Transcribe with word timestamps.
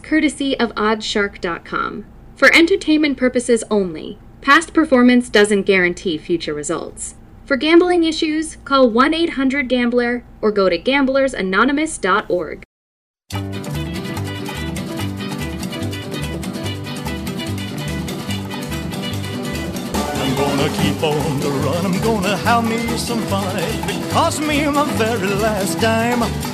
courtesy 0.00 0.58
of 0.58 0.74
oddshark.com. 0.74 2.06
For 2.36 2.54
entertainment 2.54 3.16
purposes 3.16 3.62
only, 3.70 4.18
past 4.40 4.74
performance 4.74 5.28
doesn't 5.28 5.62
guarantee 5.62 6.18
future 6.18 6.54
results. 6.54 7.14
For 7.44 7.56
gambling 7.56 8.04
issues, 8.04 8.56
call 8.64 8.88
1 8.90 9.12
800 9.12 9.68
Gambler 9.68 10.24
or 10.40 10.50
go 10.50 10.68
to 10.68 10.78
gamblersanonymous.org. 10.78 12.62
I'm 20.34 20.36
gonna 20.36 20.68
keep 20.76 21.02
on 21.02 21.40
the 21.40 21.50
run. 21.50 21.86
I'm 21.86 22.00
gonna 22.02 22.36
have 22.38 22.68
me 22.68 22.96
some 22.96 23.20
fun. 23.26 23.56
It 23.58 24.10
cost 24.10 24.40
me 24.40 24.66
my 24.66 24.90
very 24.96 25.28
last 25.28 25.80
dime. 25.80 26.53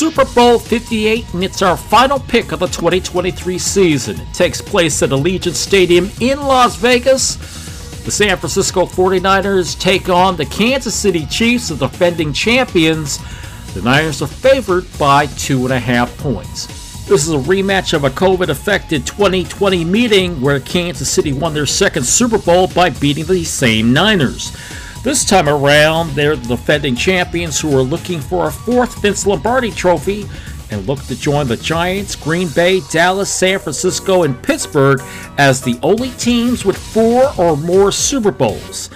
Super 0.00 0.24
Bowl 0.24 0.58
58, 0.58 1.34
and 1.34 1.44
it's 1.44 1.60
our 1.60 1.76
final 1.76 2.18
pick 2.18 2.52
of 2.52 2.60
the 2.60 2.66
2023 2.68 3.58
season. 3.58 4.18
It 4.18 4.32
takes 4.32 4.62
place 4.62 5.02
at 5.02 5.10
Allegiant 5.10 5.54
Stadium 5.54 6.10
in 6.22 6.40
Las 6.40 6.76
Vegas. 6.76 7.36
The 8.06 8.10
San 8.10 8.38
Francisco 8.38 8.86
49ers 8.86 9.78
take 9.78 10.08
on 10.08 10.38
the 10.38 10.46
Kansas 10.46 10.94
City 10.94 11.26
Chiefs, 11.26 11.68
the 11.68 11.76
defending 11.76 12.32
champions. 12.32 13.18
The 13.74 13.82
Niners 13.82 14.22
are 14.22 14.26
favored 14.26 14.86
by 14.98 15.26
two 15.26 15.64
and 15.64 15.72
a 15.74 15.78
half 15.78 16.16
points. 16.16 16.64
This 17.06 17.28
is 17.28 17.34
a 17.34 17.36
rematch 17.36 17.92
of 17.92 18.04
a 18.04 18.08
COVID 18.08 18.48
affected 18.48 19.06
2020 19.06 19.84
meeting 19.84 20.40
where 20.40 20.60
Kansas 20.60 21.10
City 21.10 21.34
won 21.34 21.52
their 21.52 21.66
second 21.66 22.04
Super 22.04 22.38
Bowl 22.38 22.68
by 22.68 22.88
beating 22.88 23.26
the 23.26 23.44
same 23.44 23.92
Niners. 23.92 24.56
This 25.02 25.24
time 25.24 25.48
around, 25.48 26.10
they're 26.10 26.36
the 26.36 26.56
defending 26.56 26.94
champions 26.94 27.58
who 27.58 27.74
are 27.74 27.82
looking 27.82 28.20
for 28.20 28.48
a 28.48 28.52
fourth 28.52 29.00
Vince 29.00 29.26
Lombardi 29.26 29.70
trophy 29.70 30.28
and 30.70 30.86
look 30.86 31.02
to 31.04 31.18
join 31.18 31.48
the 31.48 31.56
Giants, 31.56 32.14
Green 32.14 32.48
Bay, 32.48 32.82
Dallas, 32.90 33.32
San 33.32 33.58
Francisco, 33.60 34.24
and 34.24 34.40
Pittsburgh 34.42 35.00
as 35.38 35.62
the 35.62 35.78
only 35.82 36.10
teams 36.12 36.66
with 36.66 36.76
four 36.76 37.32
or 37.38 37.56
more 37.56 37.90
Super 37.90 38.30
Bowls. 38.30 38.90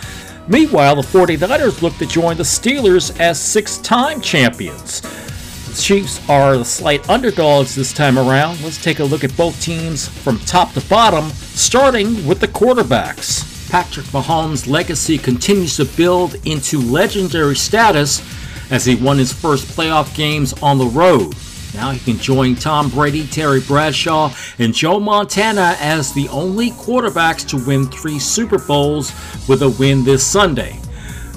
Meanwhile, 0.47 0.97
the 0.97 1.03
49ers 1.03 1.81
look 1.81 1.97
to 1.97 2.07
join 2.07 2.37
the 2.37 2.43
Steelers 2.43 3.19
as 3.19 3.41
six 3.41 3.79
time 3.79 4.21
champions. 4.21 5.01
The 5.01 5.81
Chiefs 5.81 6.29
are 6.29 6.59
the 6.59 6.67
slight 6.67 7.09
underdogs 7.09 7.75
this 7.75 7.95
time 7.95 8.19
around. 8.19 8.63
Let's 8.63 8.83
take 8.83 8.99
a 8.99 9.05
look 9.05 9.25
at 9.25 9.35
both 9.39 9.59
teams 9.63 10.07
from 10.07 10.39
top 10.41 10.75
to 10.75 10.83
bottom, 10.83 11.31
starting 11.31 12.27
with 12.27 12.41
the 12.41 12.49
quarterbacks. 12.49 13.54
Patrick 13.75 14.07
Mahomes' 14.07 14.69
legacy 14.69 15.19
continues 15.19 15.77
to 15.79 15.85
build 15.85 16.37
into 16.47 16.79
legendary 16.79 17.57
status 17.57 18.23
as 18.71 18.85
he 18.85 18.95
won 18.95 19.19
his 19.19 19.33
first 19.33 19.67
playoff 19.67 20.15
games 20.15 20.53
on 20.63 20.79
the 20.79 20.87
road. 20.87 21.35
Now 21.75 21.91
he 21.91 21.99
can 21.99 22.23
join 22.23 22.55
Tom 22.55 22.89
Brady, 22.89 23.27
Terry 23.27 23.61
Bradshaw, 23.61 24.33
and 24.61 24.73
Joe 24.73 25.01
Montana 25.01 25.75
as 25.81 26.13
the 26.13 26.29
only 26.29 26.71
quarterbacks 26.71 27.45
to 27.49 27.67
win 27.67 27.87
three 27.87 28.21
Super 28.21 28.59
Bowls 28.59 29.11
with 29.49 29.63
a 29.63 29.71
win 29.71 30.05
this 30.05 30.25
Sunday. 30.25 30.79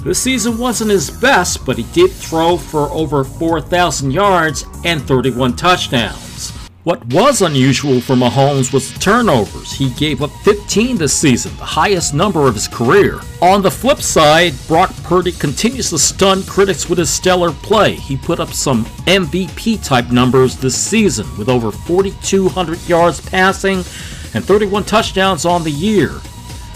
This 0.04 0.20
season 0.20 0.58
wasn't 0.58 0.92
his 0.92 1.10
best, 1.10 1.66
but 1.66 1.76
he 1.76 1.82
did 1.92 2.12
throw 2.12 2.56
for 2.56 2.88
over 2.92 3.24
4,000 3.24 4.12
yards 4.12 4.64
and 4.84 5.02
31 5.02 5.56
touchdowns. 5.56 6.27
What 6.88 7.04
was 7.12 7.42
unusual 7.42 8.00
for 8.00 8.16
Mahomes 8.16 8.72
was 8.72 8.90
the 8.90 8.98
turnovers. 8.98 9.72
He 9.72 9.90
gave 9.90 10.22
up 10.22 10.30
15 10.42 10.96
this 10.96 11.12
season, 11.12 11.54
the 11.58 11.64
highest 11.66 12.14
number 12.14 12.48
of 12.48 12.54
his 12.54 12.66
career. 12.66 13.20
On 13.42 13.60
the 13.60 13.70
flip 13.70 14.00
side, 14.00 14.54
Brock 14.66 14.94
Purdy 15.02 15.32
continues 15.32 15.90
to 15.90 15.98
stun 15.98 16.42
critics 16.44 16.88
with 16.88 16.98
his 16.98 17.10
stellar 17.10 17.52
play. 17.52 17.96
He 17.96 18.16
put 18.16 18.40
up 18.40 18.54
some 18.54 18.86
MVP 19.04 19.84
type 19.84 20.10
numbers 20.10 20.56
this 20.56 20.78
season 20.78 21.26
with 21.36 21.50
over 21.50 21.70
4,200 21.70 22.88
yards 22.88 23.20
passing 23.20 23.84
and 24.32 24.42
31 24.42 24.84
touchdowns 24.84 25.44
on 25.44 25.64
the 25.64 25.70
year. 25.70 26.12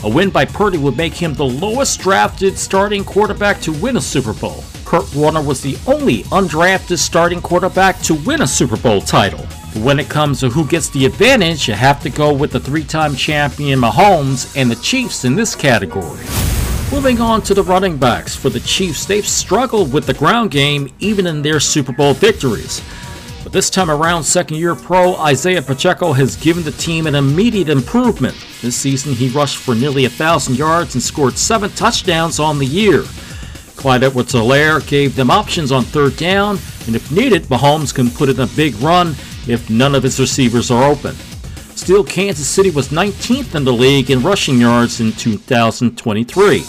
A 0.04 0.10
win 0.10 0.28
by 0.28 0.44
Purdy 0.44 0.76
would 0.76 0.98
make 0.98 1.14
him 1.14 1.32
the 1.32 1.46
lowest 1.46 2.00
drafted 2.00 2.58
starting 2.58 3.02
quarterback 3.02 3.62
to 3.62 3.72
win 3.72 3.96
a 3.96 4.00
Super 4.02 4.34
Bowl. 4.34 4.62
Kurt 4.84 5.10
Warner 5.14 5.40
was 5.40 5.62
the 5.62 5.78
only 5.86 6.24
undrafted 6.24 6.98
starting 6.98 7.40
quarterback 7.40 7.98
to 8.02 8.14
win 8.14 8.42
a 8.42 8.46
Super 8.46 8.76
Bowl 8.76 9.00
title. 9.00 9.46
When 9.80 9.98
it 9.98 10.10
comes 10.10 10.40
to 10.40 10.50
who 10.50 10.66
gets 10.66 10.90
the 10.90 11.06
advantage, 11.06 11.66
you 11.66 11.72
have 11.72 12.02
to 12.02 12.10
go 12.10 12.30
with 12.30 12.52
the 12.52 12.60
three 12.60 12.84
time 12.84 13.16
champion 13.16 13.80
Mahomes 13.80 14.54
and 14.54 14.70
the 14.70 14.76
Chiefs 14.76 15.24
in 15.24 15.34
this 15.34 15.54
category. 15.54 16.20
Moving 16.92 17.22
on 17.22 17.40
to 17.42 17.54
the 17.54 17.62
running 17.62 17.96
backs. 17.96 18.36
For 18.36 18.50
the 18.50 18.60
Chiefs, 18.60 19.06
they've 19.06 19.26
struggled 19.26 19.90
with 19.90 20.04
the 20.04 20.12
ground 20.12 20.50
game 20.50 20.92
even 20.98 21.26
in 21.26 21.40
their 21.40 21.58
Super 21.58 21.92
Bowl 21.92 22.12
victories. 22.12 22.82
But 23.42 23.54
this 23.54 23.70
time 23.70 23.90
around, 23.90 24.24
second 24.24 24.58
year 24.58 24.74
pro 24.74 25.16
Isaiah 25.16 25.62
Pacheco 25.62 26.12
has 26.12 26.36
given 26.36 26.62
the 26.64 26.72
team 26.72 27.06
an 27.06 27.14
immediate 27.14 27.70
improvement. 27.70 28.36
This 28.60 28.76
season, 28.76 29.14
he 29.14 29.30
rushed 29.30 29.56
for 29.56 29.74
nearly 29.74 30.02
1,000 30.02 30.54
yards 30.54 30.94
and 30.94 31.02
scored 31.02 31.38
seven 31.38 31.70
touchdowns 31.70 32.38
on 32.38 32.58
the 32.58 32.66
year. 32.66 33.04
Clyde 33.76 34.04
Edwards 34.04 34.34
Helaire 34.34 34.86
gave 34.86 35.16
them 35.16 35.30
options 35.30 35.72
on 35.72 35.82
third 35.82 36.16
down, 36.18 36.58
and 36.86 36.94
if 36.94 37.10
needed, 37.10 37.44
Mahomes 37.44 37.92
can 37.92 38.10
put 38.10 38.28
in 38.28 38.38
a 38.38 38.46
big 38.48 38.74
run 38.76 39.16
if 39.48 39.70
none 39.70 39.94
of 39.94 40.04
its 40.04 40.20
receivers 40.20 40.70
are 40.70 40.84
open. 40.84 41.14
Still, 41.74 42.04
Kansas 42.04 42.46
City 42.46 42.70
was 42.70 42.88
19th 42.88 43.54
in 43.54 43.64
the 43.64 43.72
league 43.72 44.10
in 44.10 44.22
rushing 44.22 44.58
yards 44.58 45.00
in 45.00 45.12
2023. 45.12 46.62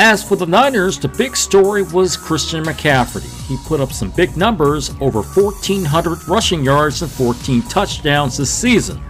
As 0.00 0.22
for 0.22 0.36
the 0.36 0.46
Niners, 0.46 0.96
the 0.96 1.08
big 1.08 1.36
story 1.36 1.82
was 1.82 2.16
Christian 2.16 2.62
McCaffrey. 2.62 3.26
He 3.48 3.56
put 3.66 3.80
up 3.80 3.92
some 3.92 4.12
big 4.12 4.36
numbers, 4.36 4.90
over 5.00 5.22
1,400 5.22 6.28
rushing 6.28 6.62
yards 6.62 7.02
and 7.02 7.10
14 7.10 7.62
touchdowns 7.62 8.36
this 8.36 8.50
season. 8.50 9.02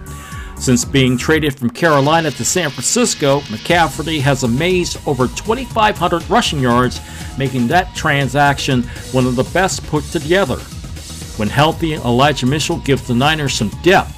Since 0.57 0.85
being 0.85 1.15
traded 1.15 1.57
from 1.57 1.69
Carolina 1.69 2.31
to 2.31 2.43
San 2.43 2.71
Francisco, 2.71 3.41
McCaffrey 3.41 4.19
has 4.21 4.43
amazed 4.43 4.97
over 5.07 5.27
2,500 5.27 6.27
rushing 6.27 6.59
yards, 6.59 6.99
making 7.37 7.67
that 7.67 7.95
transaction 7.95 8.81
one 9.11 9.27
of 9.27 9.35
the 9.35 9.43
best 9.53 9.85
put 9.87 10.03
together. 10.05 10.57
When 11.39 11.47
healthy, 11.47 11.93
Elijah 11.93 12.45
Mitchell 12.45 12.79
gives 12.79 13.07
the 13.07 13.15
Niners 13.15 13.53
some 13.53 13.69
depth. 13.81 14.13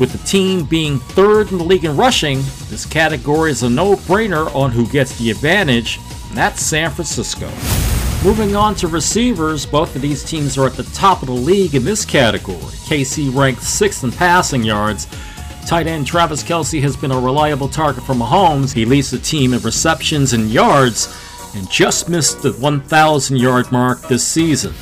With 0.00 0.10
the 0.10 0.18
team 0.26 0.64
being 0.64 0.98
third 0.98 1.52
in 1.52 1.58
the 1.58 1.64
league 1.64 1.84
in 1.84 1.96
rushing, 1.96 2.38
this 2.68 2.84
category 2.84 3.52
is 3.52 3.62
a 3.62 3.70
no 3.70 3.94
brainer 3.94 4.52
on 4.52 4.72
who 4.72 4.88
gets 4.88 5.16
the 5.20 5.30
advantage, 5.30 6.00
and 6.28 6.36
that's 6.36 6.60
San 6.60 6.90
Francisco. 6.90 7.48
Moving 8.24 8.56
on 8.56 8.74
to 8.74 8.88
receivers, 8.88 9.64
both 9.64 9.94
of 9.94 10.02
these 10.02 10.24
teams 10.24 10.58
are 10.58 10.66
at 10.66 10.72
the 10.72 10.82
top 10.82 11.22
of 11.22 11.28
the 11.28 11.32
league 11.32 11.76
in 11.76 11.84
this 11.84 12.04
category. 12.04 12.58
KC 12.58 13.32
ranked 13.32 13.62
sixth 13.62 14.02
in 14.02 14.10
passing 14.10 14.64
yards. 14.64 15.06
Tight 15.64 15.86
end 15.86 16.08
Travis 16.08 16.42
Kelce 16.42 16.82
has 16.82 16.96
been 16.96 17.12
a 17.12 17.20
reliable 17.20 17.68
target 17.68 18.02
for 18.02 18.14
Mahomes. 18.14 18.72
He 18.72 18.84
leads 18.84 19.12
the 19.12 19.18
team 19.20 19.54
in 19.54 19.60
receptions 19.60 20.32
and 20.32 20.50
yards 20.50 21.06
and 21.54 21.70
just 21.70 22.08
missed 22.08 22.42
the 22.42 22.52
1,000 22.54 23.36
yard 23.36 23.70
mark 23.70 24.00
this 24.08 24.26
season. 24.26 24.74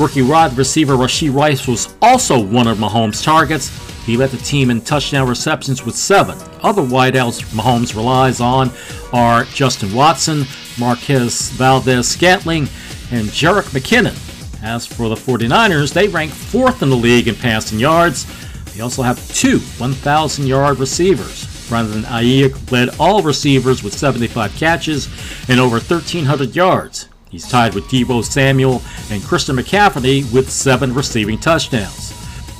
Rookie 0.00 0.22
wide 0.22 0.56
receiver 0.56 0.94
Rashee 0.94 1.32
Rice 1.32 1.68
was 1.68 1.94
also 2.00 2.42
one 2.42 2.66
of 2.66 2.78
Mahomes' 2.78 3.22
targets. 3.22 3.68
He 4.06 4.16
led 4.16 4.30
the 4.30 4.38
team 4.38 4.70
in 4.70 4.80
touchdown 4.80 5.28
receptions 5.28 5.84
with 5.84 5.94
seven. 5.94 6.38
Other 6.62 6.80
wideouts 6.80 7.42
Mahomes 7.52 7.94
relies 7.94 8.40
on 8.40 8.70
are 9.12 9.44
Justin 9.44 9.92
Watson, 9.94 10.46
Marquez 10.78 11.50
Valdes 11.50 12.08
Scantling, 12.08 12.62
and 13.10 13.28
Jerick 13.28 13.68
McKinnon. 13.74 14.16
As 14.62 14.86
for 14.86 15.10
the 15.10 15.16
49ers, 15.16 15.92
they 15.92 16.08
rank 16.08 16.32
fourth 16.32 16.82
in 16.82 16.88
the 16.88 16.96
league 16.96 17.28
in 17.28 17.34
passing 17.34 17.78
yards. 17.78 18.24
They 18.72 18.80
also 18.80 19.02
have 19.02 19.22
two 19.34 19.58
1,000 19.58 20.46
yard 20.46 20.78
receivers. 20.78 21.68
Brandon 21.68 22.04
Aiyuk 22.04 22.72
led 22.72 22.88
all 22.98 23.22
receivers 23.22 23.82
with 23.82 23.92
75 23.92 24.56
catches 24.56 25.08
and 25.50 25.60
over 25.60 25.76
1,300 25.76 26.56
yards. 26.56 27.09
He's 27.30 27.48
tied 27.48 27.74
with 27.74 27.84
Deebo 27.84 28.24
Samuel 28.24 28.82
and 29.10 29.22
Christian 29.22 29.56
McCaffrey 29.56 30.30
with 30.32 30.50
seven 30.50 30.92
receiving 30.92 31.38
touchdowns. 31.38 32.12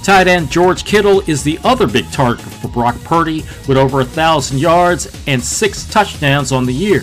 Tight 0.02 0.28
end 0.28 0.50
George 0.50 0.84
Kittle 0.84 1.20
is 1.28 1.42
the 1.42 1.58
other 1.64 1.86
big 1.86 2.10
target 2.10 2.44
for 2.44 2.68
Brock 2.68 2.96
Purdy 3.04 3.42
with 3.68 3.76
over 3.76 4.00
a 4.00 4.04
thousand 4.04 4.58
yards 4.58 5.14
and 5.26 5.42
six 5.42 5.84
touchdowns 5.90 6.52
on 6.52 6.64
the 6.64 6.72
year. 6.72 7.02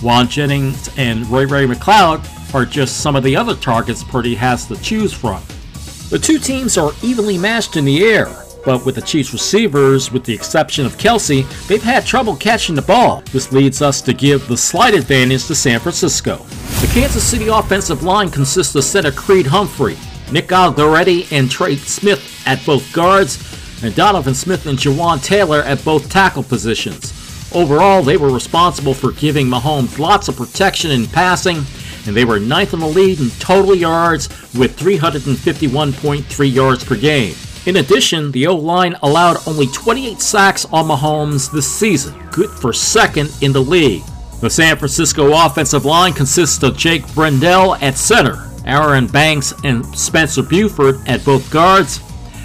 Jauan 0.00 0.28
Jennings 0.28 0.90
and 0.96 1.26
Ray 1.28 1.44
Ray 1.44 1.66
McCloud 1.66 2.54
are 2.54 2.64
just 2.64 3.00
some 3.00 3.16
of 3.16 3.22
the 3.22 3.36
other 3.36 3.54
targets 3.54 4.02
Purdy 4.02 4.34
has 4.34 4.66
to 4.66 4.76
choose 4.82 5.12
from. 5.12 5.42
The 6.10 6.18
two 6.18 6.38
teams 6.38 6.78
are 6.78 6.92
evenly 7.02 7.38
matched 7.38 7.76
in 7.76 7.84
the 7.84 8.04
air, 8.04 8.43
but 8.64 8.84
with 8.84 8.94
the 8.94 9.02
Chiefs 9.02 9.32
receivers, 9.32 10.10
with 10.10 10.24
the 10.24 10.32
exception 10.32 10.86
of 10.86 10.96
Kelce, 10.96 11.46
they've 11.66 11.82
had 11.82 12.06
trouble 12.06 12.36
catching 12.36 12.74
the 12.74 12.82
ball. 12.82 13.22
This 13.32 13.52
leads 13.52 13.82
us 13.82 14.00
to 14.02 14.14
give 14.14 14.46
the 14.48 14.56
slight 14.56 14.94
advantage 14.94 15.46
to 15.46 15.54
San 15.54 15.80
Francisco. 15.80 16.36
The 16.80 16.90
Kansas 16.92 17.22
City 17.22 17.48
offensive 17.48 18.02
line 18.02 18.30
consists 18.30 18.74
of 18.74 18.84
center 18.84 19.12
Creed 19.12 19.46
Humphrey, 19.46 19.96
Nick 20.32 20.50
Allegretti, 20.50 21.26
and 21.30 21.50
Trey 21.50 21.76
Smith 21.76 22.42
at 22.46 22.64
both 22.64 22.92
guards, 22.92 23.38
and 23.82 23.94
Donovan 23.94 24.34
Smith 24.34 24.66
and 24.66 24.78
Jawaan 24.78 25.22
Taylor 25.22 25.60
at 25.60 25.84
both 25.84 26.08
tackle 26.10 26.42
positions. 26.42 27.12
Overall, 27.54 28.02
they 28.02 28.16
were 28.16 28.32
responsible 28.32 28.94
for 28.94 29.12
giving 29.12 29.46
Mahomes 29.46 29.98
lots 29.98 30.28
of 30.28 30.36
protection 30.36 30.90
in 30.90 31.06
passing, 31.06 31.58
and 32.06 32.16
they 32.16 32.24
were 32.24 32.40
ninth 32.40 32.74
in 32.74 32.80
the 32.80 32.86
league 32.86 33.20
in 33.20 33.30
total 33.38 33.74
yards 33.74 34.28
with 34.54 34.76
351.3 34.78 36.52
yards 36.52 36.84
per 36.84 36.96
game. 36.96 37.34
In 37.66 37.76
addition, 37.76 38.30
the 38.30 38.46
O 38.46 38.56
line 38.56 38.94
allowed 39.02 39.38
only 39.48 39.66
28 39.68 40.20
sacks 40.20 40.66
on 40.66 40.86
Mahomes 40.86 41.50
this 41.50 41.66
season, 41.66 42.14
good 42.30 42.50
for 42.50 42.74
second 42.74 43.34
in 43.40 43.52
the 43.52 43.60
league. 43.60 44.02
The 44.42 44.50
San 44.50 44.76
Francisco 44.76 45.32
offensive 45.32 45.86
line 45.86 46.12
consists 46.12 46.62
of 46.62 46.76
Jake 46.76 47.06
Brendel 47.14 47.76
at 47.76 47.96
center, 47.96 48.50
Aaron 48.66 49.06
Banks 49.06 49.54
and 49.64 49.86
Spencer 49.96 50.42
Burford 50.42 50.96
at 51.08 51.24
both 51.24 51.50
guards, 51.50 52.00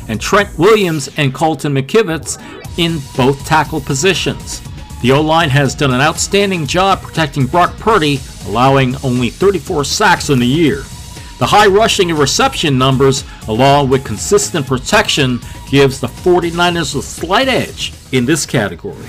and 0.08 0.22
Trent 0.22 0.58
Williams 0.58 1.10
and 1.18 1.34
Colton 1.34 1.74
McKivitz 1.74 2.42
in 2.78 3.00
both 3.18 3.46
tackle 3.46 3.82
positions. 3.82 4.62
The 5.02 5.12
O 5.12 5.22
line 5.22 5.50
has 5.50 5.76
done 5.76 5.92
an 5.92 6.00
outstanding 6.00 6.66
job 6.66 7.02
protecting 7.02 7.46
Brock 7.46 7.76
Purdy, 7.78 8.22
allowing 8.46 8.96
only 9.04 9.30
34 9.30 9.84
sacks 9.84 10.30
in 10.30 10.40
the 10.40 10.46
year. 10.46 10.84
The 11.40 11.48
high 11.48 11.68
rushing 11.68 12.12
and 12.12 12.20
reception 12.20 12.78
numbers, 12.78 13.24
along 13.48 13.88
with 13.88 14.04
consistent 14.04 14.68
protection, 14.68 15.40
gives 15.70 16.02
the 16.02 16.08
49ers 16.08 16.98
a 16.98 17.02
slight 17.02 17.48
edge 17.48 17.94
in 18.12 18.26
this 18.26 18.46
category. 18.46 19.06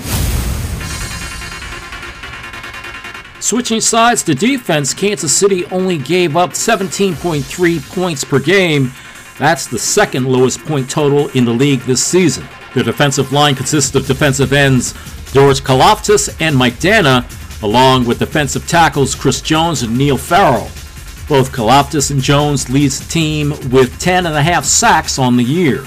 Switching 3.40 3.80
sides 3.80 4.22
to 4.22 4.34
defense, 4.36 4.94
Kansas 4.94 5.36
City 5.36 5.64
only 5.66 5.98
gave 5.98 6.36
up 6.36 6.50
17.3 6.50 7.92
points 7.92 8.22
per 8.22 8.38
game. 8.38 8.92
That's 9.36 9.66
the 9.66 9.78
second 9.78 10.26
lowest 10.26 10.60
point 10.60 10.88
total 10.88 11.30
in 11.30 11.44
the 11.44 11.52
league 11.52 11.80
this 11.80 12.04
season. 12.04 12.46
Their 12.74 12.84
defensive 12.84 13.32
line 13.32 13.56
consists 13.56 13.96
of 13.96 14.06
defensive 14.06 14.52
ends 14.52 14.92
George 15.32 15.62
Karlaftis 15.62 16.36
and 16.40 16.54
Mike 16.54 16.74
Danna, 16.74 17.24
along 17.64 18.04
with 18.04 18.20
defensive 18.20 18.68
tackles 18.68 19.16
Chris 19.16 19.40
Jones 19.40 19.82
and 19.82 19.98
Neil 19.98 20.16
Farrell. 20.16 20.68
Both 21.30 21.52
Karlaftis 21.52 22.10
and 22.10 22.20
Jones 22.20 22.68
leads 22.70 22.98
the 22.98 23.08
team 23.08 23.50
with 23.70 24.00
10.5 24.00 24.64
sacks 24.64 25.16
on 25.16 25.36
the 25.36 25.44
year. 25.44 25.84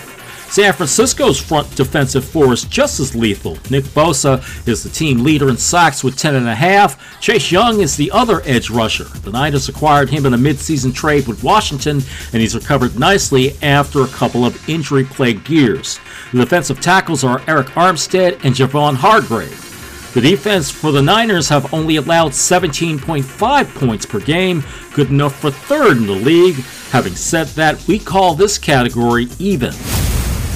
San 0.47 0.71
Francisco's 0.71 1.37
front 1.37 1.75
defensive 1.75 2.23
four 2.23 2.53
is 2.53 2.63
just 2.63 3.01
as 3.01 3.13
lethal. 3.13 3.57
Nick 3.69 3.83
Bosa 3.83 4.39
is 4.65 4.83
the 4.83 4.89
team 4.89 5.21
leader 5.21 5.49
in 5.49 5.57
sacks 5.57 6.01
with 6.01 6.15
10.5. 6.15 6.97
Chase 7.19 7.51
Young 7.51 7.81
is 7.81 7.97
the 7.97 8.09
other 8.11 8.41
edge 8.45 8.69
rusher. 8.69 9.03
The 9.03 9.31
Niners 9.31 9.67
acquired 9.67 10.09
him 10.09 10.25
in 10.25 10.33
a 10.33 10.37
midseason 10.37 10.95
trade 10.95 11.27
with 11.27 11.43
Washington, 11.43 12.01
and 12.31 12.41
he's 12.41 12.55
recovered 12.55 12.97
nicely 12.97 13.57
after 13.61 14.03
a 14.03 14.07
couple 14.07 14.45
of 14.45 14.69
injury 14.69 15.03
plagued 15.03 15.49
years. 15.49 15.99
The 16.31 16.39
defensive 16.39 16.79
tackles 16.79 17.25
are 17.25 17.39
Arik 17.39 17.71
Armstead 17.71 18.45
and 18.45 18.55
Javon 18.55 18.95
Hargrave. 18.95 19.72
The 20.13 20.21
defense 20.21 20.69
for 20.69 20.91
the 20.91 21.01
Niners 21.01 21.49
have 21.49 21.73
only 21.73 21.95
allowed 21.95 22.33
17.5 22.33 23.75
points 23.75 24.05
per 24.05 24.19
game, 24.19 24.63
good 24.93 25.09
enough 25.09 25.39
for 25.39 25.49
third 25.49 25.97
in 25.97 26.05
the 26.05 26.11
league. 26.11 26.57
Having 26.91 27.15
said 27.15 27.47
that, 27.47 27.87
we 27.87 27.97
call 27.97 28.35
this 28.35 28.59
category 28.59 29.27
even. 29.39 29.71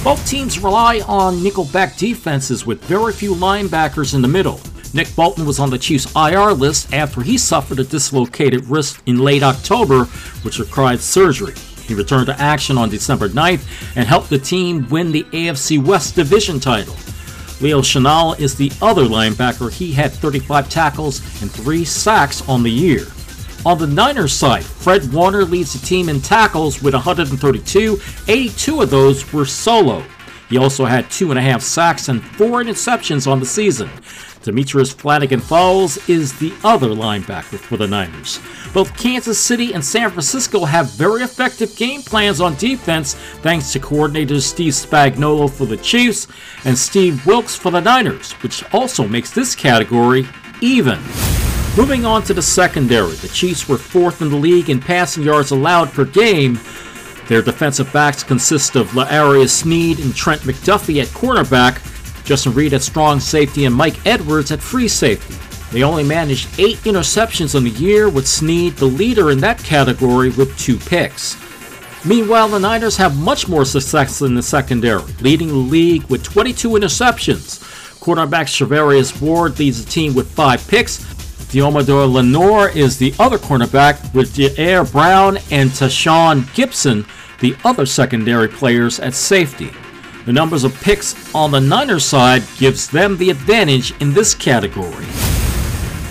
Both 0.04 0.24
teams 0.28 0.60
rely 0.60 1.00
on 1.08 1.38
nickelback 1.38 1.98
defenses 1.98 2.66
with 2.66 2.84
very 2.84 3.12
few 3.12 3.34
linebackers 3.34 4.14
in 4.14 4.22
the 4.22 4.28
middle. 4.28 4.60
Nick 4.94 5.14
Bolton 5.16 5.44
was 5.44 5.58
on 5.58 5.70
the 5.70 5.78
Chiefs' 5.78 6.14
IR 6.14 6.52
list 6.52 6.94
after 6.94 7.20
he 7.20 7.36
suffered 7.36 7.80
a 7.80 7.84
dislocated 7.84 8.64
wrist 8.66 9.02
in 9.06 9.18
late 9.18 9.42
October, 9.42 10.04
which 10.44 10.60
required 10.60 11.00
surgery. 11.00 11.54
He 11.82 11.94
returned 11.94 12.26
to 12.26 12.40
action 12.40 12.78
on 12.78 12.90
December 12.90 13.28
9th 13.28 13.96
and 13.96 14.06
helped 14.06 14.30
the 14.30 14.38
team 14.38 14.88
win 14.88 15.10
the 15.10 15.24
AFC 15.24 15.84
West 15.84 16.14
Division 16.14 16.60
title. 16.60 16.94
Leo 17.60 17.80
Chenal 17.80 18.38
is 18.38 18.54
the 18.54 18.70
other 18.80 19.04
linebacker. 19.04 19.72
He 19.72 19.92
had 19.92 20.12
35 20.12 20.68
tackles 20.68 21.42
and 21.42 21.50
3 21.50 21.84
sacks 21.84 22.48
on 22.48 22.62
the 22.62 22.70
year. 22.70 23.06
On 23.66 23.76
the 23.76 23.86
Niners 23.86 24.32
side, 24.32 24.64
Fred 24.64 25.12
Warner 25.12 25.44
leads 25.44 25.72
the 25.72 25.84
team 25.84 26.08
in 26.08 26.20
tackles 26.20 26.80
with 26.80 26.94
132. 26.94 28.00
82 28.28 28.80
of 28.82 28.90
those 28.90 29.32
were 29.32 29.44
solo. 29.44 30.04
He 30.48 30.56
also 30.56 30.84
had 30.84 31.10
two 31.10 31.30
and 31.30 31.38
a 31.38 31.42
half 31.42 31.62
sacks 31.62 32.08
and 32.08 32.24
four 32.24 32.62
interceptions 32.62 33.30
on 33.30 33.40
the 33.40 33.46
season. 33.46 33.90
Demetrius 34.42 34.92
Flannigan 34.92 35.40
Fowles 35.40 36.08
is 36.08 36.38
the 36.38 36.52
other 36.64 36.88
linebacker 36.88 37.58
for 37.58 37.76
the 37.76 37.86
Niners. 37.86 38.40
Both 38.72 38.96
Kansas 38.96 39.38
City 39.38 39.72
and 39.72 39.84
San 39.84 40.10
Francisco 40.10 40.64
have 40.64 40.92
very 40.92 41.22
effective 41.22 41.74
game 41.76 42.02
plans 42.02 42.40
on 42.40 42.54
defense 42.56 43.14
thanks 43.42 43.72
to 43.72 43.80
coordinators 43.80 44.42
Steve 44.42 44.72
Spagnuolo 44.72 45.50
for 45.50 45.66
the 45.66 45.76
Chiefs 45.76 46.28
and 46.64 46.76
Steve 46.76 47.24
Wilks 47.26 47.56
for 47.56 47.70
the 47.70 47.80
Niners, 47.80 48.32
which 48.42 48.62
also 48.72 49.06
makes 49.06 49.30
this 49.30 49.54
category 49.54 50.26
even. 50.60 50.98
Moving 51.76 52.04
on 52.04 52.22
to 52.24 52.34
the 52.34 52.42
secondary, 52.42 53.12
the 53.12 53.28
Chiefs 53.28 53.68
were 53.68 53.78
fourth 53.78 54.20
in 54.20 54.30
the 54.30 54.36
league 54.36 54.68
in 54.68 54.80
passing 54.80 55.22
yards 55.22 55.52
allowed 55.52 55.90
per 55.90 56.04
game. 56.04 56.58
Their 57.28 57.42
defensive 57.42 57.92
backs 57.92 58.24
consist 58.24 58.74
of 58.74 58.94
L'Jarius 58.96 59.50
Sneed 59.50 60.00
and 60.00 60.14
Trent 60.14 60.40
McDuffie 60.42 61.00
at 61.00 61.08
cornerback, 61.08 61.80
Justin 62.28 62.52
Reid 62.52 62.74
at 62.74 62.82
strong 62.82 63.20
safety, 63.20 63.64
and 63.64 63.74
Mike 63.74 64.06
Edwards 64.06 64.52
at 64.52 64.60
free 64.60 64.86
safety. 64.86 65.34
They 65.72 65.82
only 65.82 66.04
managed 66.04 66.60
eight 66.60 66.76
interceptions 66.80 67.54
on 67.54 67.64
the 67.64 67.70
year, 67.70 68.10
with 68.10 68.28
Sneed 68.28 68.74
the 68.74 68.84
leader 68.84 69.30
in 69.30 69.38
that 69.38 69.58
category 69.64 70.28
with 70.28 70.54
two 70.58 70.76
picks. 70.76 71.38
Meanwhile, 72.04 72.48
the 72.48 72.58
Niners 72.58 72.98
have 72.98 73.18
much 73.18 73.48
more 73.48 73.64
success 73.64 74.20
in 74.20 74.34
the 74.34 74.42
secondary, 74.42 75.10
leading 75.22 75.48
the 75.48 75.54
league 75.54 76.04
with 76.10 76.22
22 76.22 76.68
interceptions. 76.72 77.60
Cornerback 77.98 78.44
Charvarius 78.44 79.18
Ward 79.22 79.58
leads 79.58 79.82
the 79.82 79.90
team 79.90 80.14
with 80.14 80.30
five 80.30 80.68
picks. 80.68 80.98
Deommodore 81.48 82.12
Lenoir 82.12 82.68
is 82.68 82.98
the 82.98 83.14
other 83.18 83.38
cornerback, 83.38 84.12
with 84.12 84.34
Ji'Ayir 84.34 84.92
Brown 84.92 85.38
and 85.50 85.70
Tashaun 85.70 86.42
Gipson 86.54 87.08
the 87.40 87.56
other 87.64 87.86
secondary 87.86 88.48
players 88.48 89.00
at 89.00 89.14
safety. 89.14 89.70
The 90.28 90.34
numbers 90.34 90.62
of 90.62 90.78
picks 90.82 91.34
on 91.34 91.52
the 91.52 91.58
Niners 91.58 92.04
side 92.04 92.42
gives 92.58 92.86
them 92.86 93.16
the 93.16 93.30
advantage 93.30 93.98
in 94.02 94.12
this 94.12 94.34
category. 94.34 95.06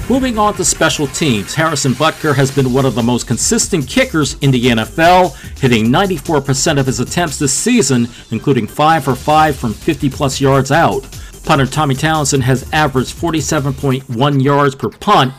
Moving 0.10 0.40
on 0.40 0.56
to 0.56 0.66
special 0.66 1.06
teams, 1.06 1.54
Harrison 1.54 1.92
Butker 1.92 2.34
has 2.34 2.50
been 2.50 2.74
one 2.74 2.88
of 2.88 2.96
the 2.96 3.04
most 3.04 3.28
consistent 3.28 3.88
kickers 3.88 4.34
in 4.42 4.50
the 4.50 4.66
NFL, 4.66 5.36
hitting 5.60 5.90
94% 5.90 6.80
of 6.80 6.88
his 6.88 7.00
attempts 7.00 7.38
this 7.38 7.54
season, 7.54 8.08
including 8.32 8.66
5 8.66 9.04
for 9.04 9.14
5 9.14 9.56
from 9.56 9.72
50 9.76 10.10
plus 10.10 10.42
yards 10.42 10.72
out. 10.72 11.08
Punter 11.46 11.68
Tommy 11.68 11.94
Townsend 11.94 12.42
has 12.42 12.68
averaged 12.74 13.16
47.1 13.16 14.44
yards 14.44 14.74
per 14.74 14.90
punt. 14.90 15.32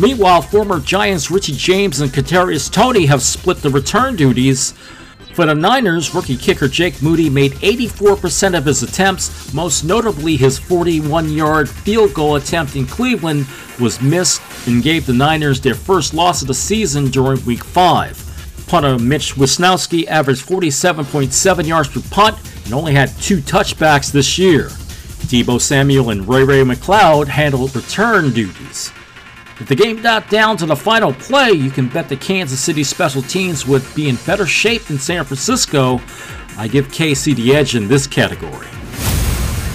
Meanwhile, 0.00 0.42
former 0.42 0.80
Giants 0.80 1.30
Richie 1.30 1.54
James 1.54 2.00
and 2.00 2.10
Kadarius 2.10 2.72
Toney 2.72 3.06
have 3.06 3.22
split 3.22 3.58
the 3.58 3.70
return 3.70 4.16
duties. 4.16 4.74
For 5.36 5.44
the 5.44 5.54
Niners, 5.54 6.14
rookie 6.14 6.38
kicker 6.38 6.66
Jake 6.66 7.02
Moody 7.02 7.28
made 7.28 7.52
84% 7.56 8.56
of 8.56 8.64
his 8.64 8.82
attempts, 8.82 9.52
most 9.52 9.84
notably 9.84 10.34
his 10.34 10.58
41 10.58 11.30
yard 11.30 11.68
field 11.68 12.14
goal 12.14 12.36
attempt 12.36 12.74
in 12.74 12.86
Cleveland 12.86 13.46
was 13.78 14.00
missed 14.00 14.40
and 14.66 14.82
gave 14.82 15.04
the 15.04 15.12
Niners 15.12 15.60
their 15.60 15.74
first 15.74 16.14
loss 16.14 16.40
of 16.40 16.48
the 16.48 16.54
season 16.54 17.10
during 17.10 17.44
Week 17.44 17.62
5. 17.62 18.64
Punter 18.66 18.98
Mitch 18.98 19.34
Wishnowsky 19.34 20.06
averaged 20.06 20.46
47.7 20.46 21.66
yards 21.66 21.90
per 21.90 22.00
punt 22.10 22.38
and 22.64 22.72
only 22.72 22.94
had 22.94 23.10
two 23.20 23.42
touchbacks 23.42 24.10
this 24.10 24.38
year. 24.38 24.68
Deebo 25.28 25.60
Samuel 25.60 26.08
and 26.08 26.26
Ray 26.26 26.44
Ray 26.44 26.62
McCloud 26.62 27.28
handled 27.28 27.76
return 27.76 28.32
duties. 28.32 28.90
If 29.58 29.68
the 29.68 29.74
game 29.74 30.02
got 30.02 30.28
down 30.28 30.58
to 30.58 30.66
the 30.66 30.76
final 30.76 31.14
play, 31.14 31.50
you 31.50 31.70
can 31.70 31.88
bet 31.88 32.10
the 32.10 32.16
Kansas 32.16 32.60
City 32.60 32.84
special 32.84 33.22
teams 33.22 33.66
would 33.66 33.82
be 33.94 34.10
in 34.10 34.16
better 34.26 34.44
shape 34.44 34.84
than 34.84 34.98
San 34.98 35.24
Francisco. 35.24 35.98
I 36.58 36.68
give 36.68 36.88
KC 36.88 37.34
the 37.34 37.56
edge 37.56 37.74
in 37.74 37.88
this 37.88 38.06
category. 38.06 38.68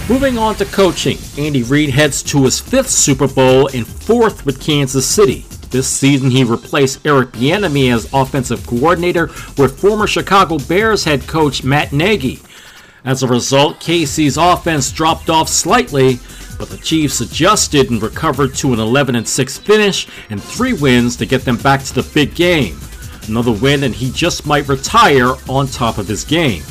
Moving 0.08 0.38
on 0.38 0.54
to 0.56 0.64
coaching, 0.66 1.18
Andy 1.36 1.64
Reid 1.64 1.90
heads 1.90 2.22
to 2.24 2.44
his 2.44 2.60
fifth 2.60 2.90
Super 2.90 3.26
Bowl 3.26 3.68
and 3.74 3.86
fourth 3.86 4.46
with 4.46 4.60
Kansas 4.60 5.06
City. 5.06 5.46
This 5.70 5.88
season, 5.88 6.30
he 6.30 6.44
replaced 6.44 7.04
Eric 7.04 7.32
Bieniemy 7.32 7.92
as 7.92 8.12
offensive 8.12 8.64
coordinator 8.66 9.26
with 9.58 9.80
former 9.80 10.06
Chicago 10.06 10.58
Bears 10.58 11.02
head 11.02 11.26
coach 11.26 11.64
Matt 11.64 11.92
Nagy. 11.92 12.40
As 13.04 13.24
a 13.24 13.28
result, 13.28 13.80
KC's 13.80 14.36
offense 14.36 14.92
dropped 14.92 15.28
off 15.28 15.48
slightly, 15.48 16.20
but 16.62 16.70
the 16.70 16.78
Chiefs 16.78 17.20
adjusted 17.20 17.90
and 17.90 18.00
recovered 18.00 18.54
to 18.54 18.72
an 18.72 18.78
11 18.78 19.16
and 19.16 19.26
6 19.26 19.58
finish 19.58 20.06
and 20.30 20.40
three 20.40 20.72
wins 20.72 21.16
to 21.16 21.26
get 21.26 21.44
them 21.44 21.56
back 21.56 21.82
to 21.82 21.92
the 21.92 22.08
big 22.14 22.36
game. 22.36 22.78
Another 23.26 23.50
win, 23.50 23.82
and 23.82 23.92
he 23.92 24.12
just 24.12 24.46
might 24.46 24.68
retire 24.68 25.34
on 25.48 25.66
top 25.66 25.98
of 25.98 26.06
his 26.06 26.22
game. 26.22 26.62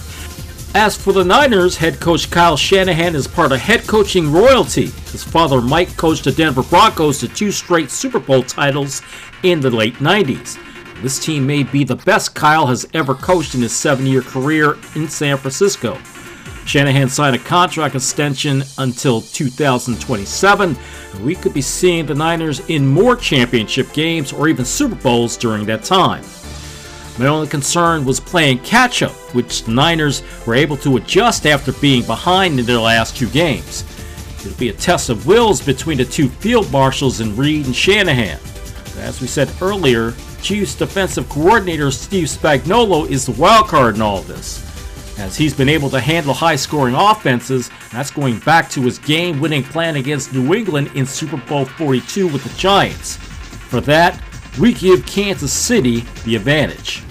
As 0.75 0.95
for 0.95 1.11
the 1.11 1.25
Niners, 1.25 1.75
head 1.75 1.99
coach 1.99 2.31
Kyle 2.31 2.55
Shanahan 2.55 3.15
is 3.15 3.27
part 3.27 3.51
of 3.51 3.59
head 3.59 3.85
coaching 3.85 4.31
royalty. 4.31 4.91
His 5.11 5.25
father 5.25 5.59
Mike 5.59 5.97
coached 5.97 6.23
the 6.23 6.31
Denver 6.31 6.63
Broncos 6.63 7.19
to 7.19 7.27
two 7.27 7.51
straight 7.51 7.91
Super 7.91 8.21
Bowl 8.21 8.43
titles 8.43 9.01
in 9.43 9.59
the 9.59 9.69
late 9.69 9.95
90s. 9.95 10.57
This 11.01 11.19
team 11.19 11.45
may 11.45 11.63
be 11.63 11.83
the 11.83 11.97
best 11.97 12.33
Kyle 12.33 12.67
has 12.67 12.87
ever 12.93 13.13
coached 13.13 13.55
in 13.55 13.61
his 13.61 13.75
seven 13.75 14.05
year 14.05 14.21
career 14.21 14.77
in 14.95 15.09
San 15.09 15.35
Francisco. 15.35 15.97
Shanahan 16.71 17.09
signed 17.09 17.35
a 17.35 17.39
contract 17.39 17.95
extension 17.95 18.63
until 18.77 19.19
2027, 19.19 20.77
and 21.13 21.25
we 21.25 21.35
could 21.35 21.53
be 21.53 21.61
seeing 21.61 22.05
the 22.05 22.15
Niners 22.15 22.61
in 22.69 22.87
more 22.87 23.17
championship 23.17 23.91
games 23.91 24.31
or 24.31 24.47
even 24.47 24.63
Super 24.63 24.95
Bowls 24.95 25.35
during 25.35 25.65
that 25.65 25.83
time. 25.83 26.23
My 27.19 27.25
only 27.25 27.49
concern 27.49 28.05
was 28.05 28.21
playing 28.21 28.59
catch 28.59 29.03
up, 29.03 29.11
which 29.35 29.63
the 29.63 29.73
Niners 29.73 30.23
were 30.47 30.55
able 30.55 30.77
to 30.77 30.95
adjust 30.95 31.45
after 31.45 31.73
being 31.73 32.05
behind 32.05 32.57
in 32.57 32.65
their 32.65 32.79
last 32.79 33.17
two 33.17 33.27
games. 33.31 33.83
It'll 34.39 34.57
be 34.57 34.69
a 34.69 34.73
test 34.73 35.09
of 35.09 35.27
wills 35.27 35.59
between 35.59 35.97
the 35.97 36.05
two 36.05 36.29
field 36.29 36.71
marshals 36.71 37.19
in 37.19 37.35
Reid 37.35 37.65
and 37.65 37.75
Shanahan. 37.75 38.39
As 38.99 39.19
we 39.19 39.27
said 39.27 39.51
earlier, 39.61 40.13
Chiefs 40.41 40.75
defensive 40.75 41.27
coordinator 41.27 41.91
Steve 41.91 42.29
Spagnuolo 42.29 43.09
is 43.09 43.25
the 43.25 43.33
wild 43.33 43.67
card 43.67 43.95
in 43.95 44.01
all 44.01 44.21
this. 44.21 44.70
As 45.21 45.37
he's 45.37 45.53
been 45.53 45.69
able 45.69 45.91
to 45.91 45.99
handle 45.99 46.33
high 46.33 46.55
scoring 46.55 46.95
offenses, 46.95 47.69
that's 47.91 48.09
going 48.09 48.39
back 48.39 48.71
to 48.71 48.81
his 48.81 48.97
game 48.97 49.39
winning 49.39 49.61
plan 49.61 49.95
against 49.95 50.33
New 50.33 50.55
England 50.55 50.89
in 50.95 51.05
Super 51.05 51.37
Bowl 51.37 51.63
42 51.63 52.27
with 52.27 52.43
the 52.43 52.49
Giants. 52.57 53.17
For 53.17 53.81
that, 53.81 54.19
we 54.59 54.73
give 54.73 55.05
Kansas 55.05 55.53
City 55.53 55.99
the 56.25 56.35
advantage. 56.35 57.03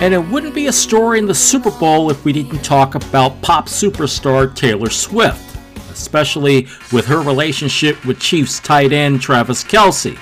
And 0.00 0.12
it 0.12 0.18
wouldn't 0.18 0.54
be 0.54 0.66
a 0.66 0.72
story 0.72 1.18
in 1.18 1.26
the 1.26 1.34
Super 1.34 1.70
Bowl 1.70 2.10
if 2.10 2.24
we 2.24 2.32
didn't 2.32 2.62
talk 2.62 2.94
about 2.94 3.40
pop 3.42 3.66
superstar 3.66 4.54
Taylor 4.54 4.90
Swift 4.90 5.46
especially 5.96 6.68
with 6.92 7.06
her 7.06 7.20
relationship 7.20 8.04
with 8.04 8.20
Chiefs 8.20 8.60
tight 8.60 8.92
end 8.92 9.20
Travis 9.20 9.64
Kelce. 9.64 10.18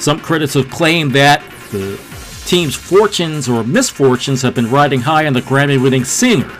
Some 0.00 0.18
critics 0.18 0.54
have 0.54 0.70
claimed 0.70 1.12
that 1.12 1.42
the 1.70 2.00
team's 2.46 2.74
fortunes 2.74 3.48
or 3.48 3.62
misfortunes 3.64 4.42
have 4.42 4.54
been 4.54 4.70
riding 4.70 5.00
high 5.00 5.26
on 5.26 5.32
the 5.32 5.42
Grammy 5.42 5.80
winning 5.80 6.04
singer. 6.04 6.50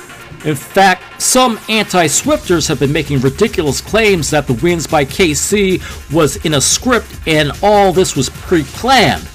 In 0.45 0.55
fact, 0.55 1.21
some 1.21 1.59
anti 1.69 2.07
Swifters 2.07 2.69
have 2.69 2.78
been 2.78 2.93
making 2.93 3.21
ridiculous 3.21 3.81
claims 3.81 4.31
that 4.31 4.47
the 4.47 4.55
wins 4.55 4.87
by 4.87 5.05
KC 5.05 5.81
was 6.12 6.37
in 6.45 6.55
a 6.55 6.61
script 6.61 7.09
and 7.26 7.52
all 7.62 7.93
this 7.93 8.14
was 8.14 8.28
pre 8.28 8.62
planned. 8.62 9.26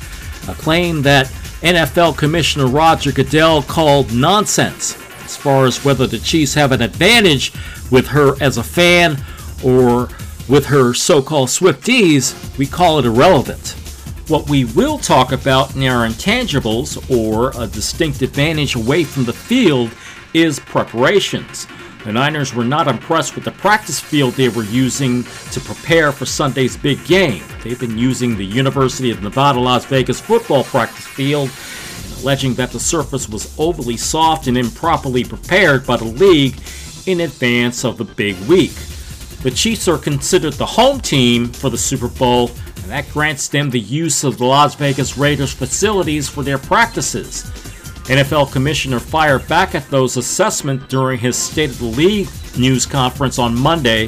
A 0.47 0.53
claim 0.53 1.01
that 1.01 1.31
NFL 1.61 2.17
Commissioner 2.17 2.67
Roger 2.67 3.11
Goodell 3.11 3.61
called 3.61 4.13
nonsense 4.13 4.97
as 5.23 5.37
far 5.37 5.65
as 5.65 5.85
whether 5.85 6.07
the 6.07 6.17
Chiefs 6.17 6.53
have 6.55 6.71
an 6.71 6.81
advantage 6.81 7.53
with 7.89 8.07
her 8.07 8.35
as 8.41 8.57
a 8.57 8.63
fan 8.63 9.17
or 9.63 10.09
with 10.49 10.65
her 10.65 10.93
so 10.93 11.21
called 11.21 11.47
Swifties, 11.47 12.57
we 12.57 12.65
call 12.65 12.99
it 12.99 13.05
irrelevant. 13.05 13.75
What 14.27 14.49
we 14.49 14.65
will 14.65 14.97
talk 14.97 15.31
about 15.31 15.75
in 15.75 15.83
our 15.83 16.07
intangibles, 16.07 16.97
or 17.09 17.51
a 17.61 17.67
distinct 17.67 18.21
advantage 18.21 18.75
away 18.75 19.03
from 19.03 19.23
the 19.23 19.33
field, 19.33 19.91
is 20.33 20.59
preparations. 20.59 21.67
The 22.03 22.11
Niners 22.11 22.53
were 22.53 22.63
not 22.63 22.87
impressed 22.87 23.35
with 23.35 23.43
the 23.45 23.51
practice 23.51 23.99
field 23.99 24.33
they 24.33 24.49
were 24.49 24.63
using 24.63 25.23
to 25.51 25.59
prepare 25.59 26.11
for 26.11 26.25
Sunday's 26.25 26.75
big 26.75 27.03
game. 27.05 27.43
They've 27.63 27.79
been 27.79 27.97
using 27.97 28.35
the 28.35 28.45
University 28.45 29.11
of 29.11 29.21
Nevada 29.21 29.59
Las 29.59 29.85
Vegas 29.85 30.19
football 30.19 30.63
practice 30.63 31.05
field 31.05 31.51
alleging 32.21 32.53
that 32.55 32.71
the 32.71 32.79
surface 32.79 33.27
was 33.27 33.53
overly 33.59 33.97
soft 33.97 34.47
and 34.47 34.57
improperly 34.57 35.23
prepared 35.23 35.85
by 35.85 35.97
the 35.97 36.05
league 36.05 36.59
in 37.07 37.21
advance 37.21 37.83
of 37.83 37.97
the 37.97 38.03
big 38.03 38.37
week. 38.41 38.73
The 39.41 39.51
Chiefs 39.51 39.87
are 39.87 39.97
considered 39.97 40.53
the 40.53 40.65
home 40.65 40.99
team 40.99 41.47
for 41.47 41.69
the 41.69 41.77
Super 41.77 42.07
Bowl, 42.07 42.51
and 42.77 42.91
that 42.91 43.09
grants 43.09 43.47
them 43.47 43.69
the 43.69 43.79
use 43.79 44.23
of 44.23 44.37
the 44.37 44.45
Las 44.45 44.75
Vegas 44.75 45.17
Raiders 45.17 45.53
facilities 45.53 46.29
for 46.29 46.43
their 46.43 46.59
practices. 46.59 47.51
NFL 48.05 48.51
Commissioner 48.51 48.99
fired 48.99 49.47
back 49.47 49.75
at 49.75 49.87
those 49.89 50.17
assessments 50.17 50.87
during 50.87 51.19
his 51.19 51.37
State 51.37 51.69
of 51.69 51.79
the 51.79 51.85
League 51.85 52.27
news 52.57 52.85
conference 52.85 53.39
on 53.39 53.57
Monday, 53.57 54.07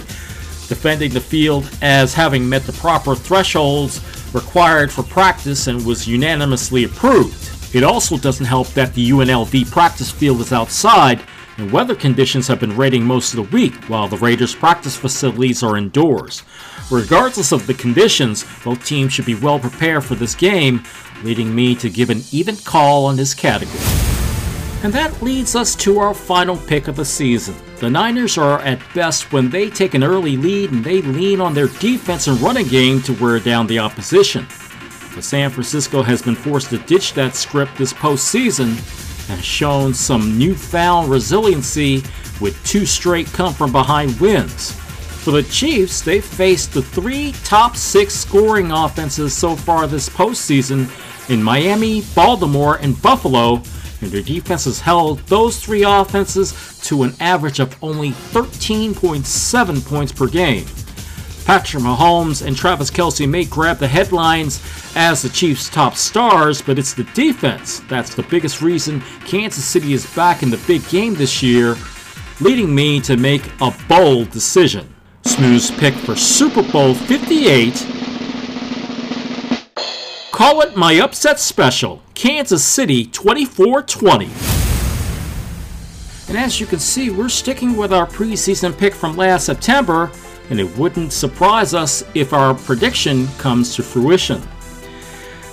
defending 0.67 1.11
the 1.11 1.21
field 1.21 1.69
as 1.81 2.13
having 2.13 2.47
met 2.47 2.63
the 2.63 2.73
proper 2.73 3.15
thresholds 3.15 4.01
required 4.33 4.91
for 4.91 5.03
practice 5.03 5.67
and 5.67 5.85
was 5.85 6.07
unanimously 6.07 6.85
approved. 6.85 7.75
It 7.75 7.83
also 7.83 8.17
doesn't 8.17 8.45
help 8.45 8.67
that 8.69 8.93
the 8.93 9.09
UNLV 9.09 9.71
practice 9.71 10.11
field 10.11 10.41
is 10.41 10.51
outside 10.51 11.21
and 11.57 11.71
weather 11.71 11.95
conditions 11.95 12.47
have 12.47 12.59
been 12.59 12.75
raining 12.75 13.03
most 13.03 13.33
of 13.33 13.37
the 13.37 13.55
week 13.55 13.75
while 13.85 14.07
the 14.07 14.17
Raiders' 14.17 14.55
practice 14.55 14.95
facilities 14.95 15.61
are 15.61 15.77
indoors. 15.77 16.43
Regardless 16.89 17.51
of 17.51 17.67
the 17.67 17.73
conditions, 17.73 18.45
both 18.63 18.85
teams 18.85 19.13
should 19.13 19.25
be 19.25 19.35
well 19.35 19.59
prepared 19.59 20.03
for 20.03 20.15
this 20.15 20.35
game, 20.35 20.83
leading 21.23 21.53
me 21.53 21.75
to 21.75 21.89
give 21.89 22.09
an 22.09 22.21
even 22.31 22.55
call 22.57 23.05
on 23.05 23.15
this 23.15 23.33
category. 23.33 23.79
And 24.83 24.91
that 24.91 25.21
leads 25.21 25.55
us 25.55 25.75
to 25.77 25.99
our 25.99 26.13
final 26.13 26.57
pick 26.57 26.89
of 26.89 26.97
the 26.97 27.05
season. 27.05 27.55
The 27.79 27.89
Niners 27.89 28.37
are 28.37 28.59
at 28.61 28.81
best 28.93 29.31
when 29.31 29.49
they 29.49 29.69
take 29.69 29.93
an 29.93 30.03
early 30.03 30.35
lead 30.35 30.71
and 30.71 30.83
they 30.83 31.01
lean 31.01 31.39
on 31.39 31.53
their 31.53 31.67
defense 31.67 32.27
and 32.27 32.39
running 32.41 32.67
game 32.67 33.01
to 33.03 33.13
wear 33.13 33.39
down 33.39 33.67
the 33.67 33.79
opposition. 33.79 34.45
But 35.15 35.23
San 35.23 35.51
Francisco 35.51 36.01
has 36.01 36.21
been 36.21 36.35
forced 36.35 36.69
to 36.71 36.79
ditch 36.79 37.13
that 37.13 37.35
script 37.35 37.77
this 37.77 37.93
postseason 37.93 38.75
and 39.29 39.43
shown 39.43 39.93
some 39.93 40.37
newfound 40.37 41.09
resiliency 41.09 42.03
with 42.41 42.61
two 42.65 42.85
straight 42.85 43.27
come 43.27 43.53
from 43.53 43.71
behind 43.71 44.19
wins. 44.19 44.71
For 45.23 45.31
the 45.31 45.43
Chiefs, 45.43 46.01
they've 46.01 46.23
faced 46.23 46.73
the 46.73 46.81
three 46.81 47.31
top 47.43 47.77
six 47.77 48.13
scoring 48.13 48.71
offenses 48.71 49.33
so 49.33 49.55
far 49.55 49.87
this 49.87 50.09
postseason 50.09 50.89
in 51.29 51.41
Miami, 51.41 52.01
Baltimore, 52.13 52.75
and 52.75 53.01
Buffalo, 53.01 53.61
and 54.01 54.11
their 54.11 54.21
defense 54.21 54.65
has 54.65 54.81
held 54.81 55.19
those 55.27 55.63
three 55.63 55.83
offenses 55.83 56.79
to 56.83 57.03
an 57.03 57.13
average 57.21 57.61
of 57.61 57.81
only 57.81 58.11
13.7 58.11 59.85
points 59.85 60.11
per 60.11 60.27
game. 60.27 60.65
Patrick 61.45 61.83
Mahomes 61.83 62.45
and 62.45 62.55
Travis 62.55 62.89
Kelce 62.89 63.27
may 63.27 63.43
grab 63.43 63.77
the 63.77 63.87
headlines 63.87 64.61
as 64.95 65.21
the 65.21 65.29
Chiefs' 65.29 65.69
top 65.69 65.95
stars, 65.95 66.61
but 66.61 66.79
it's 66.79 66.93
the 66.93 67.03
defense 67.13 67.81
that's 67.89 68.15
the 68.15 68.23
biggest 68.23 68.61
reason 68.61 69.01
Kansas 69.25 69.65
City 69.65 69.93
is 69.93 70.05
back 70.15 70.41
in 70.41 70.49
the 70.49 70.61
big 70.67 70.87
game 70.87 71.15
this 71.15 71.43
year, 71.43 71.75
leading 72.39 72.73
me 72.73 73.01
to 73.01 73.17
make 73.17 73.45
a 73.61 73.73
bold 73.89 74.29
decision. 74.31 74.93
Smooth's 75.23 75.71
pick 75.71 75.93
for 75.93 76.15
Super 76.15 76.63
Bowl 76.63 76.93
58. 76.93 77.87
Call 80.31 80.61
it 80.61 80.77
my 80.77 80.99
upset 80.99 81.39
special 81.39 82.01
Kansas 82.13 82.63
City 82.63 83.05
24 83.05 83.83
20. 83.83 84.29
And 86.29 86.37
as 86.37 86.59
you 86.59 86.65
can 86.65 86.79
see, 86.79 87.09
we're 87.09 87.29
sticking 87.29 87.75
with 87.75 87.91
our 87.93 88.07
preseason 88.07 88.75
pick 88.77 88.93
from 88.93 89.17
last 89.17 89.45
September 89.45 90.09
and 90.49 90.59
it 90.59 90.77
wouldn't 90.77 91.13
surprise 91.13 91.73
us 91.73 92.03
if 92.13 92.33
our 92.33 92.53
prediction 92.53 93.27
comes 93.37 93.75
to 93.75 93.83
fruition. 93.83 94.41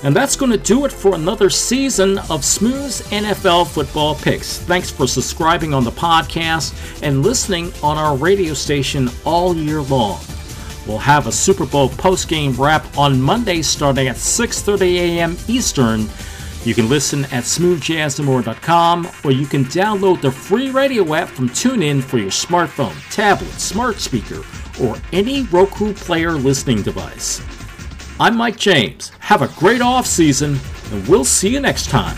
And 0.03 0.17
that's 0.17 0.35
going 0.35 0.51
to 0.51 0.59
do 0.59 0.87
it 0.87 0.93
for 0.93 1.15
another 1.15 1.51
season 1.51 2.19
of 2.31 2.43
Smooth's 2.43 3.03
NFL 3.11 3.69
football 3.69 4.15
picks. 4.15 4.59
Thanks 4.59 4.91
for 4.91 5.07
subscribing 5.07 5.75
on 5.75 5.85
the 5.85 5.91
podcast 5.91 7.03
and 7.03 7.23
listening 7.23 7.71
on 7.83 7.99
our 7.99 8.17
radio 8.17 8.55
station 8.55 9.11
all 9.25 9.55
year 9.55 9.83
long. 9.83 10.21
We'll 10.87 10.99
have 10.99 11.27
a 11.27 11.33
Super 11.33 11.67
Bowl 11.67 11.91
post-game 11.91 12.55
wrap 12.55 12.97
on 12.97 13.21
Monday 13.21 13.61
starting 13.61 14.09
at 14.09 14.17
6:30 14.17 14.97
a.m. 14.97 15.37
Eastern. 15.47 16.09
You 16.65 16.75
can 16.75 16.91
listen 16.91 17.25
at 17.27 17.45
smoothjazzandmore.com 17.45 19.09
or 19.25 19.33
you 19.33 19.47
can 19.47 19.65
download 19.65 20.21
the 20.21 20.31
free 20.31 20.71
radio 20.71 21.15
app 21.15 21.29
from 21.29 21.49
TuneIn 21.49 22.03
for 22.03 22.19
your 22.19 22.31
smartphone, 22.31 22.95
tablet, 23.11 23.53
smart 23.53 23.97
speaker, 23.97 24.43
or 24.81 24.97
any 25.13 25.45
Roku 25.45 25.95
player 25.95 26.33
listening 26.33 26.83
device. 26.83 27.41
I'm 28.21 28.37
Mike 28.37 28.59
James. 28.59 29.13
Have 29.21 29.41
a 29.41 29.49
great 29.59 29.81
off 29.81 30.07
season, 30.07 30.59
and 30.93 31.09
we'll 31.09 31.25
see 31.25 31.49
you 31.49 31.61
next 31.61 31.89
time. 31.89 32.17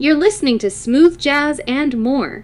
You're 0.00 0.16
listening 0.16 0.56
to 0.60 0.70
smooth 0.70 1.18
jazz 1.18 1.60
and 1.68 1.98
more 1.98 2.42